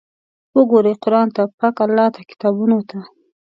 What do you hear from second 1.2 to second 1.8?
ته، پاک